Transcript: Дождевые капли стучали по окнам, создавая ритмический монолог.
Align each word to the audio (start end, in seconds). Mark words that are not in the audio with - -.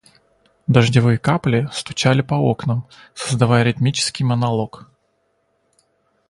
Дождевые 0.65 1.19
капли 1.19 1.69
стучали 1.71 2.23
по 2.23 2.33
окнам, 2.33 2.87
создавая 3.13 3.63
ритмический 3.63 4.25
монолог. 4.25 4.87